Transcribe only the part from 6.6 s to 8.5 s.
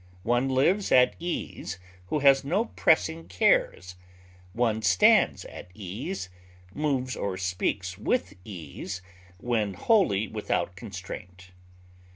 moves or speaks with